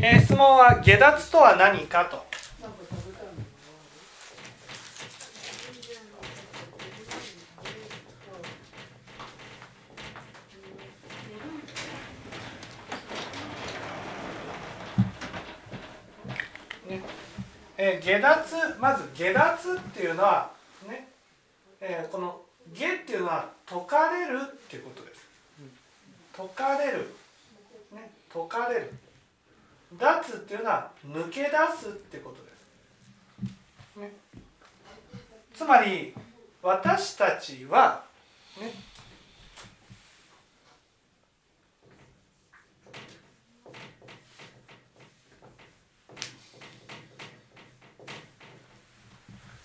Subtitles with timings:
[0.00, 2.24] えー質問は下脱とは何かと。
[16.88, 17.02] ね。
[17.76, 20.52] えー下脱まず下脱っていうのは
[20.88, 21.08] ね、
[21.80, 22.40] えーこの
[22.72, 25.26] 下っていうのは解かれるっていうことです。
[26.36, 27.14] 解かれる。
[27.92, 28.10] ね。
[28.32, 28.92] 解かれる。
[29.98, 31.48] 脱っていうのは抜け出
[31.78, 32.50] すってことで
[33.94, 34.12] す、ね、
[35.54, 36.14] つまり
[36.62, 38.04] 私たちは
[38.60, 38.72] ね。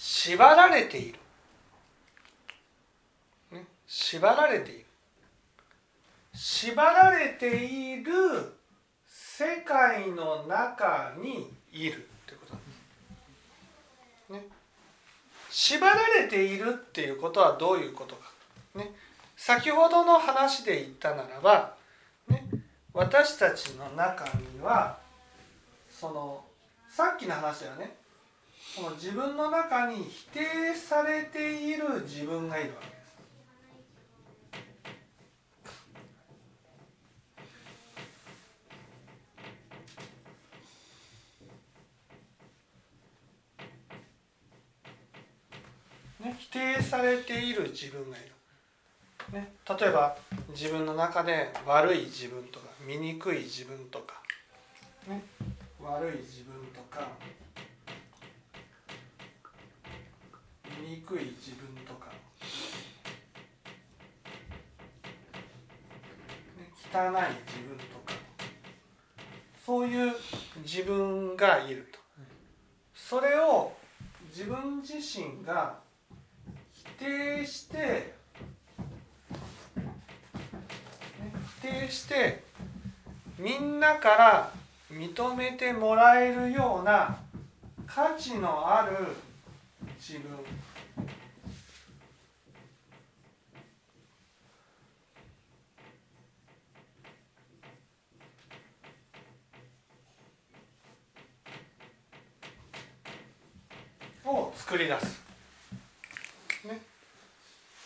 [0.00, 1.18] 縛られている、
[3.50, 4.86] ね、縛られている。
[6.32, 8.12] 縛られている
[9.34, 12.52] 世界の中にいるってこと。
[14.34, 14.52] なんです、ね、
[15.50, 18.30] 縛られているっていうことはどういうことか、
[18.74, 18.92] ね、
[19.34, 21.76] 先ほどの話で言ったならば、
[22.28, 22.44] ね、
[22.92, 24.98] 私たちの中には
[25.90, 26.44] その
[26.90, 27.96] さっきの話だよね。
[28.76, 33.01] この自分の中に否定されている自分がいるわけ。
[46.52, 50.16] 定されている自分がいる、ね、例えば
[50.50, 54.22] 自分の中で悪い自分とか醜い自分とか、
[55.08, 55.22] ね、
[55.82, 57.08] 悪い自分とか
[60.80, 62.06] 醜い自分とか、
[66.58, 68.12] ね、汚い自分とか。
[69.64, 70.12] そういう
[70.64, 72.00] 自分がいると。
[72.94, 73.72] それを
[74.28, 75.81] 自分自身が
[77.02, 78.14] 定して、
[81.60, 82.44] 否定して
[83.38, 84.52] みんなから
[84.90, 87.18] 認めてもらえるような
[87.86, 88.96] 価値のある
[89.98, 90.38] 自分
[104.32, 105.31] を作り出す。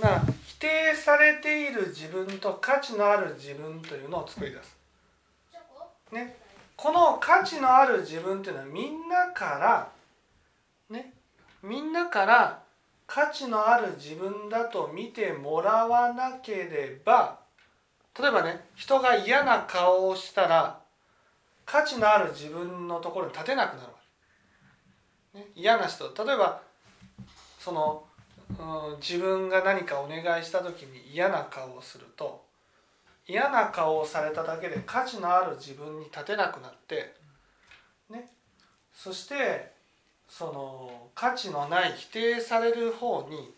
[0.00, 4.76] ね、だから否定されている自分と価値のある自分というのを作り出す。
[6.12, 6.36] ね、
[6.76, 9.92] この価値のある自分というのはみんなから
[10.88, 11.12] ね。
[11.62, 12.62] みんなから
[13.06, 17.38] 価値のある自分だと見てもらわなければ
[18.18, 20.80] 例えばね人が嫌な顔をしたら
[21.66, 23.88] 価値のある自分のところに立てなくなるわ
[25.34, 26.04] け、ね、嫌な人。
[26.24, 26.62] 例えば
[27.60, 28.04] その、
[28.58, 32.44] うん、自分が何かお願いした時に嫌な顔をすると
[33.26, 37.14] 嫌な顔をされただけで価値のある自分に立てなくなって
[38.10, 38.28] ね。
[38.92, 39.72] そして
[40.28, 43.52] その価値のない否定される方に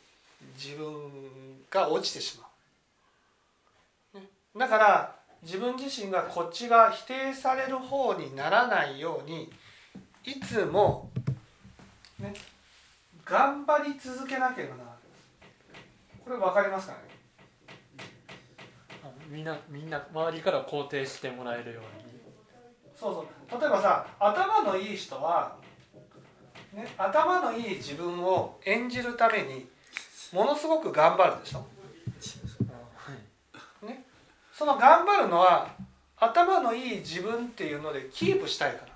[0.57, 2.47] 自分が落ちてしま
[4.15, 4.27] う、ね、
[4.57, 9.51] だから自分自身がこっちが否定される方にならないように
[10.25, 11.11] いつも、
[12.19, 12.33] ね、
[13.25, 14.85] 頑張り続けなければな。
[14.85, 14.99] らない
[16.25, 16.99] これ分かりますかね？
[19.05, 22.13] あみんなみんな周りから肯定してもらえるように。
[22.95, 23.15] そう
[23.51, 23.61] そう。
[23.61, 25.57] 例えばさ頭のいい人は、
[26.73, 29.67] ね、頭のいい自分を演じるために
[30.33, 31.67] ものすごく頑張るでしょ？
[33.85, 34.05] ね、
[34.53, 35.69] その頑張るのは
[36.17, 38.92] 頭のいい自分っていうのでキープしたいから、ね、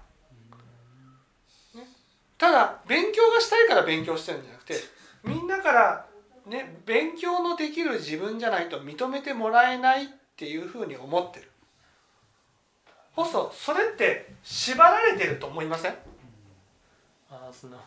[2.39, 4.75] ただ勉強がしたいから勉強してるんじゃなくて
[5.25, 6.07] みんなから
[6.47, 11.51] ね勉強のできる自分じゃないと認めてもらえないっていうふうに思ってる。
[13.15, 15.95] こそそれって縛られてると思いません、
[17.31, 17.79] あその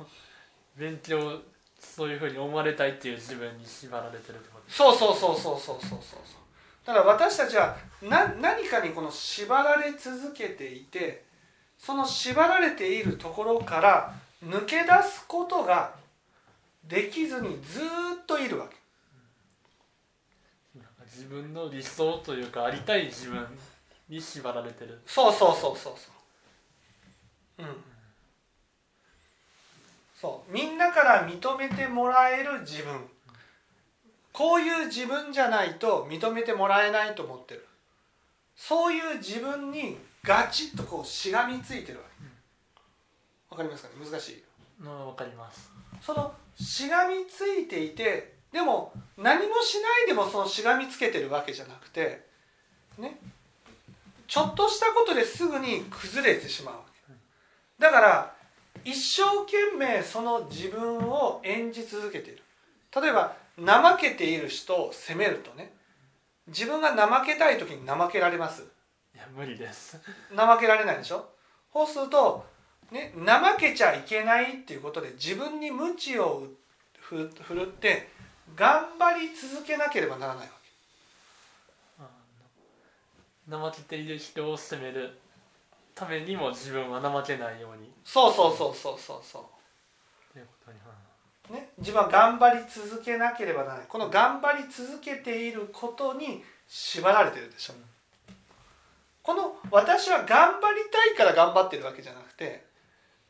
[0.75, 1.39] 勉強
[1.79, 4.73] そういうふうに思われたいっていう自分に縛られてるってこと？
[4.73, 6.19] そうそうそうそうそうそうそう。
[6.83, 11.23] だから私たちはな何かにこの縛られ続けていて
[11.77, 15.93] その縛られているところから抜け出すことが
[16.85, 17.83] できずにずー
[18.21, 18.77] っといるわけ。
[21.05, 23.45] 自分の理想というかありたい自分
[24.07, 25.01] に縛られてる。
[25.05, 26.11] そうそうそうそうそ
[27.59, 27.63] う。
[27.63, 27.83] うん。
[30.15, 30.51] そう。
[30.51, 33.09] みんなから認めてもらえる自分。
[34.31, 37.67] こういう自分じゃないと認めてもらえないと思ってる。
[38.55, 42.28] そういう自分にガチッとこうしがみついてるわけ
[43.49, 44.05] わかりますかね？
[44.09, 44.43] 難しい。
[44.83, 45.71] のわかります。
[46.01, 52.25] そのしがみついていてでも何もしないでもそのしがみつけてるわけじゃなくて
[52.97, 53.19] ね？
[54.27, 56.75] ちょっとしたことですぐに崩れてしまう
[57.79, 58.35] だから
[58.85, 62.43] 一生懸命その自分を演じ続けている。
[62.95, 65.73] 例えば怠けている人を責めるとね。
[66.47, 68.63] 自分が怠けたい時に怠けられます。
[69.13, 69.99] いや無理です。
[70.35, 71.29] 怠けられないでしょ？
[71.73, 72.45] そうすると、
[72.91, 76.47] ね、怠けちゃいけないっていうことで自分に鞭を
[76.99, 78.09] ふ振るって
[78.55, 80.53] 頑張り続けなければならないわ
[81.99, 82.03] あ
[83.47, 85.19] の怠けている人を責める
[85.93, 87.89] ためにも自分は怠けないように。
[87.89, 89.21] けそうそうそうそうそう。
[89.23, 89.49] そ
[90.33, 90.77] ということに
[91.49, 93.85] う、ね、自分は頑張り続けなければならない。
[93.87, 97.73] この頑張り続けていることに縛られてるでしょ。
[99.21, 102.68] この私は頑張りたいから頑張ってるわけじゃなくて、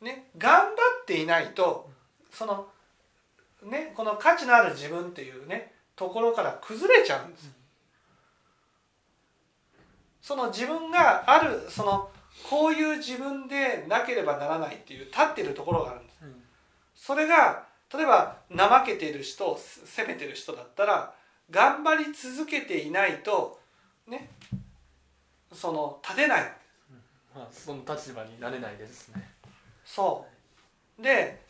[0.01, 1.89] ね、頑張っていないと
[2.31, 2.67] その
[3.63, 7.51] ねこの価値のある自分っていうねところから崩れちゃうんです。
[10.21, 12.09] その自分があるその
[12.49, 16.17] こういう自分でなければならないっていう立ってるところがあるんです。
[16.23, 16.43] うん。
[16.95, 21.13] それが例えば怠けている人を責めてる人だったら
[21.49, 23.59] 頑張り続けていないと
[24.07, 24.29] ね
[25.51, 26.53] その立てない。
[27.35, 29.27] まあその立場になれないですね
[29.95, 30.25] そ
[30.99, 31.03] う。
[31.03, 31.41] で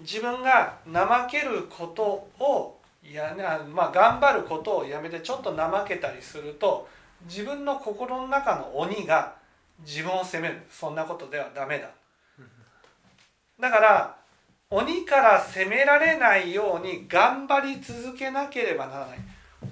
[0.00, 6.88] 自分が怠けることをやなまあ頑張ることをやめてちょっと怠けたりすると
[7.24, 9.34] 自分の心の中の鬼が
[9.86, 10.60] 自分を責める。
[10.70, 11.88] そんなことではダメだ。
[13.58, 14.16] だから
[14.68, 19.18] 鬼から責められないように頑張り続けなければならない。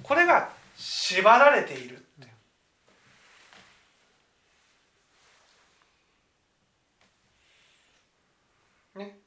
[0.01, 2.29] これが縛られているってい
[8.95, 9.17] うね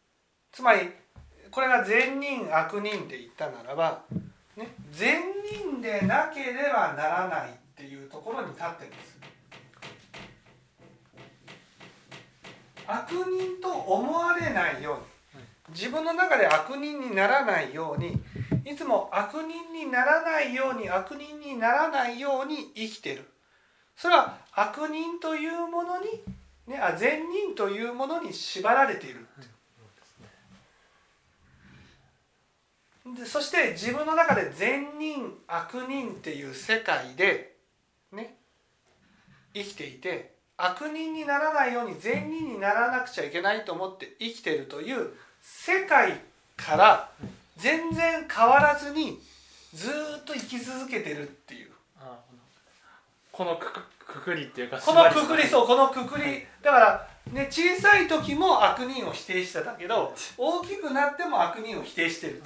[0.58, 0.90] つまり
[1.52, 4.02] これが善人悪人で言ったならば、
[4.56, 9.20] ね、善人でなければならないっていうところに立ってるんです。
[12.88, 14.99] 悪人と思われないよ
[15.37, 18.20] うに自分の中で悪人にならないように
[18.69, 23.31] いつも悪人にならないように悪人にならないように生きてる。
[23.96, 26.06] それは悪人というものに、
[26.66, 29.25] ね、あ善人というものに縛られている
[33.14, 37.56] でそして自分の中で善人悪人っていう世界で
[38.12, 38.37] ね
[39.55, 45.10] 生きていて悪人にならないように善人にならなくちゃいけないと思って生きているという
[45.40, 46.20] 世界
[46.56, 47.10] から
[47.56, 49.20] 全然変わらずに
[49.75, 51.70] ずーっと生き続けてるっていう。
[52.00, 52.19] あ
[53.31, 56.44] このくくくくりっていうかこのくくりうそうこのくくり。
[56.62, 62.43] だからね小さい時も悪人を否定してたけど大きくなっても悪人を否定してる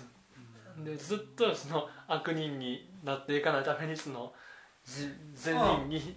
[0.78, 4.32] でずっとその悪人になっていかないためにその
[4.84, 6.16] じ善人に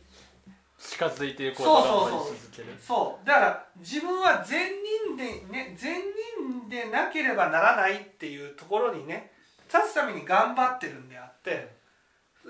[0.80, 2.68] 近づいていこうとそうそうそう頑張り続ける。
[2.80, 4.72] そうだから自分は善
[5.08, 6.02] 人でね善
[6.40, 9.32] 人でなければならないっていうところにね
[9.74, 11.72] 立つために頑張ってるんであって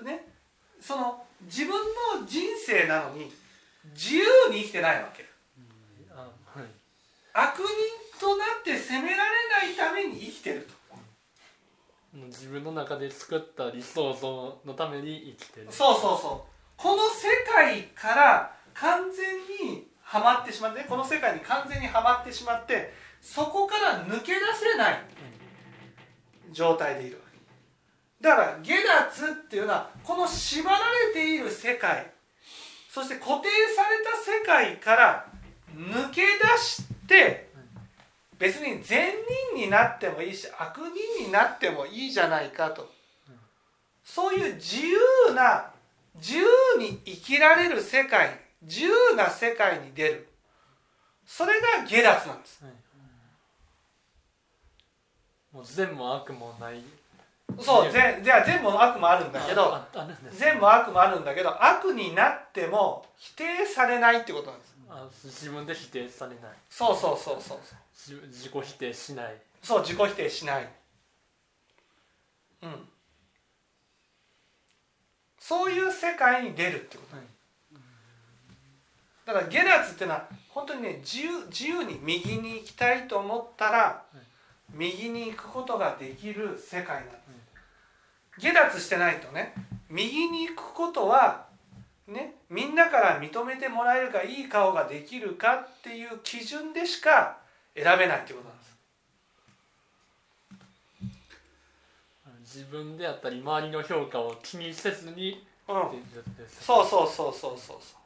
[0.02, 0.26] ね
[0.80, 1.72] その自分
[2.20, 3.32] の人生なのに
[3.94, 5.24] 自由に生きてないわけ。
[6.10, 6.66] あはい。
[7.32, 10.85] 悪人となって責められないために生きてると
[12.24, 15.66] 自分の中で作った理想像のために生きてる。
[15.70, 16.56] そうそうそう。
[16.76, 24.40] この世界から完全にはまってしまってこの世界に完全にはまってしまってそこから抜け出
[24.72, 25.00] せない
[26.52, 27.36] 状態でいるわけ。
[28.20, 32.10] だから下脱っていうのはこの縛られている世界
[32.88, 35.26] そして固定された世界から
[35.74, 37.45] 抜け出して
[38.38, 39.12] 別に善
[39.54, 42.90] 人になってもいいし悪人になってもいいじゃないかと。
[44.04, 45.70] そういう自由な
[46.14, 46.44] 自由
[46.78, 50.28] に生きられる世界自由な世界に出る。
[51.24, 52.64] それが下脱なんです。
[55.52, 56.82] もう善も悪もない。
[57.60, 59.70] そう善じゃあ善も悪もあるんだけど
[60.32, 66.40] 善も悪もあるんだけど悪になっても否定されないってことなんですあ自分で否定されない。
[66.70, 67.58] そうそうそうそう
[67.92, 69.34] 自自己否定しない。
[69.62, 70.68] そう自己否定しない。
[72.62, 72.88] うん。
[75.38, 77.16] そういう世界に出るってこと
[79.26, 84.04] だから下脱っていうのは本当にね自由自由に右に行きたいと思ったら
[84.72, 87.12] 右に行くことができる世界なんで
[88.38, 88.40] す。
[88.40, 89.54] 下脱してないとね
[89.88, 91.45] 右に行くことは
[92.08, 97.38] ね、みんなから認めてもらえるかいい顔ができるかっていう基準でしか
[97.74, 98.64] 選べないっていうことなんで
[102.44, 102.56] す。
[102.58, 105.76] 自分であったり周りの評価を気にせずにうん
[106.48, 107.96] そうそうそうそうそうそ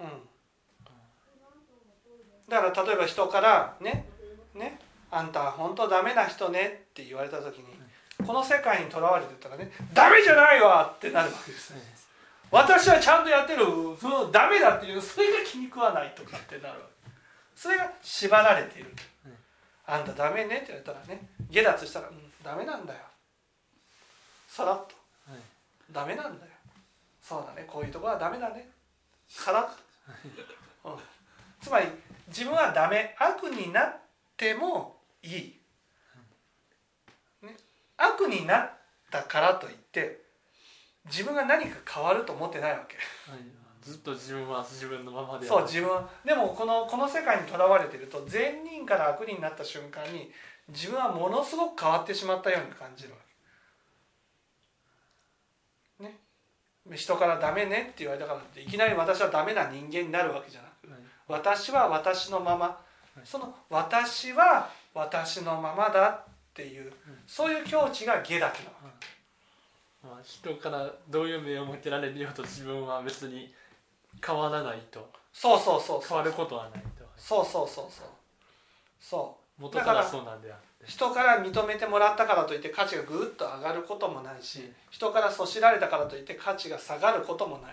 [0.00, 0.04] う。
[0.04, 0.08] うん。
[2.48, 4.04] だから例えば人からね
[4.54, 4.78] ね
[5.10, 7.64] あんた本当ダメな人ねって言われた時に
[8.26, 11.80] この世界にとらわれてたらねダメじゃないわってなるわけですね。
[12.50, 13.64] 私はちゃんとやってる
[14.00, 17.10] そのダメだっていうそれが気に食わないとかってなるわけ。
[17.54, 18.90] それが縛られている、
[19.24, 19.32] うん
[19.86, 23.00] あんたダメねって言われたらね下脱したら、うん、ダメなんだよ。
[24.46, 24.94] さらっと。
[25.30, 25.40] はい
[25.92, 26.52] ダメなんだよ。
[27.20, 27.66] そうだね。
[27.66, 28.68] こういうところはダメだね。
[29.26, 29.68] さらっ
[30.82, 30.96] と、うん、
[31.60, 31.86] つまり
[32.28, 33.16] 自分はダメ。
[33.18, 33.96] 悪になっ
[34.36, 35.59] てもいい、ね、
[38.00, 38.70] 悪になっ
[39.10, 40.22] たからといって
[41.06, 42.96] 自分が何か変わると思ってないわけ。
[43.30, 43.40] はい。
[43.82, 45.90] ずっと自分は自分のままでそう自分
[46.24, 50.30] でもこのこの世界にとらわれてると善人から悪人になった瞬間に
[50.68, 53.16] 自分はものすごく変わってしまったように感じるわ
[55.98, 56.04] け。
[56.04, 56.18] ね。
[56.94, 61.00] 人からダメねって言われたからっていきなり私はダメな人間になるわけじゃなくはい。
[61.26, 62.80] 私は私のまま。
[63.24, 66.24] その私は私のままだ
[66.60, 66.92] っていう
[67.26, 68.52] そういう境地が下脱なわ
[69.00, 69.06] け。
[70.02, 73.52] まあ、人からどういう目を向けられるようと自分は別に
[74.24, 75.10] 変わらないと。
[75.32, 76.18] そうそうそう変そう。
[76.18, 77.04] わることはないと。
[77.16, 78.06] そうそうそうそう。
[78.98, 79.62] そう。
[79.62, 80.86] 元からそうなんであって。
[80.86, 87.72] 人から認めてもらったからといって価値がぐっと上がることもないし人からそしられたからといって価値が下がることもない。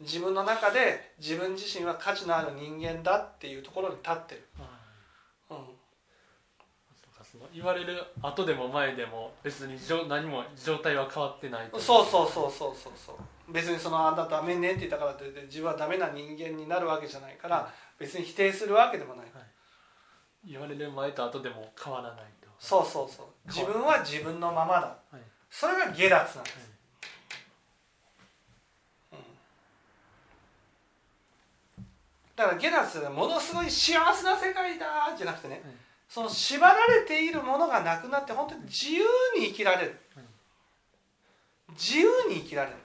[0.00, 4.68] 自分の中で自分自身は価値のある人間だっていうところに立ってる、ま
[5.48, 5.64] あうん、
[7.38, 11.78] その言われる後でも前でも別にじょ何も状態は変わってないと。
[11.78, 13.52] そうそうそうそうそうそう。
[13.52, 19.26] 別にそのあんたダメねって言ったからといって自分はダメな人間になるわけじゃないから別に否定するわけでもない。
[20.48, 22.48] 言われる前と後でも変わらないと。
[22.58, 23.26] そうそうそう。
[23.46, 24.96] 自分は自分のままだ。
[25.10, 25.22] はい。
[25.50, 26.70] それが下脱なんです、
[29.12, 29.14] う
[31.80, 31.86] ん、
[32.36, 39.04] だから下脱はものすごい幸せな世界だじゃなくてねはいその縛られているものがなくなって本当に自由
[39.38, 39.98] に生きられる。
[40.14, 40.24] はい
[41.76, 42.76] 自由に生きられる。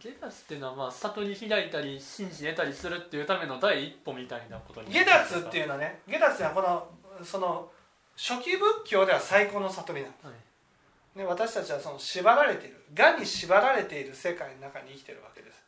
[0.00, 7.68] ゲダスっていうのはまあ悟り開いたり信じ得たりするっていうための第一歩みたいなことに下脱っていうのはね下脱はこのその
[8.16, 10.26] 初期仏教では最高の悟りなんです。
[10.26, 10.34] はい。
[11.18, 15.64] ね、私たちはその縛られている我に縛られている世界の中に生きてるわけです、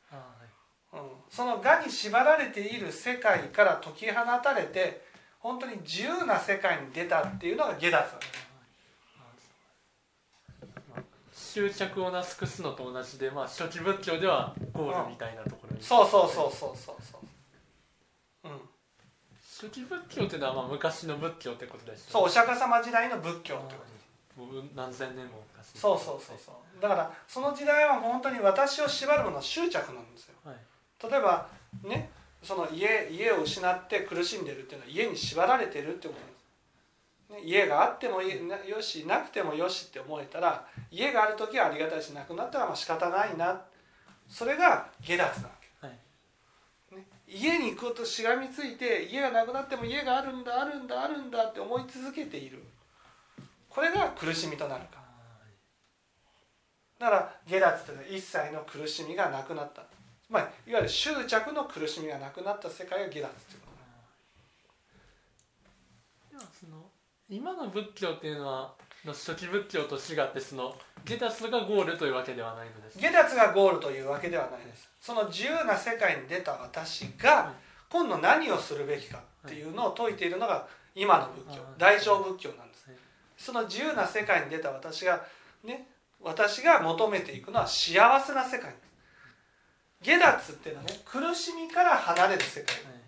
[0.93, 5.03] うん、その我に縛られている世界から解き放たれて
[5.39, 8.05] 本当に自由な世界に出たっていうのが下脱
[11.33, 16.97] 執着をなすくすのと同じで、まあ、初期仏教ではゴールみたいなところに、そうそうそうそうそう。
[17.03, 17.19] そ
[18.45, 18.61] ううん。
[19.41, 23.83] 初期仏教っていうのはまあ昔の仏教ってことですそうお釈迦様時代の仏教ってこ
[24.37, 26.81] ともう何千年も昔そうそうそうそう。
[26.81, 30.35] だからその時代は本当に私を縛るものは執着なんですよ。
[30.45, 30.57] はい
[31.03, 31.49] 例えば
[31.83, 32.11] ね
[32.43, 36.15] その家家を失って苦しんでるっていうのは家に縛られてるってこ
[37.29, 43.61] とです、ね、家があってもよしなくてもよしって思えたら家がある時はありがたいしなくなったらまあ仕方ないな。
[44.29, 45.93] それが下脱なわはい。
[46.89, 52.63] け、ね、家に行くとしがみついて家がなくなっても家があるんだあるんだあるんだって思い続けている。
[53.69, 55.01] これが苦しみとなるか
[56.99, 59.83] だから下脱というのは一切の苦しみがなくなった
[60.31, 63.67] まあ、いわゆる執着の苦しみがなくなった世界が下脱というこ
[66.31, 66.87] とではその
[67.29, 68.73] 今の仏教っていうのは
[69.05, 72.99] の初期仏教と違ってそのゲタスがゴールというわけではないのです。
[72.99, 74.89] 下脱がゴールというわけではないです。
[75.01, 77.55] その自由な世界に出た私が
[77.89, 81.63] 今度何をするべきかっていうのを説いているのが今の仏教。
[81.63, 82.89] はい大乗仏教なんです。
[82.89, 82.99] はい。
[83.39, 85.25] その自由な世界に出た私が
[85.65, 85.89] ね
[86.21, 88.71] 私が求めていくのは幸せな世界。
[88.71, 88.90] です
[90.03, 92.77] 下脱っていうのはね苦しみから離れる世界。
[92.77, 93.01] はい。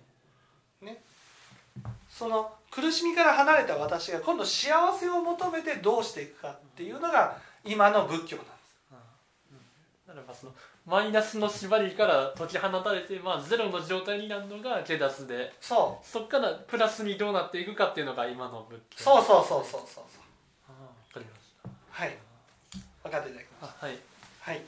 [2.10, 10.08] その苦しみから離れた私が今度幸せを求めてどうしていくかっていうのが今の仏教なんです。
[10.08, 10.52] ならばその
[10.84, 19.04] マイナスの縛りから解き放たれて、まあ、ゼロの状態になるのがゲダスでそそこからプラスにどうなっていくかっていうのが今の仏う教。
[19.04, 20.02] そうそうそうそうそうそう。
[20.02, 20.04] わ
[21.14, 21.68] かりました。
[21.90, 22.18] はい。
[23.02, 23.96] 分かっていただきましあはい。
[24.44, 24.62] たはい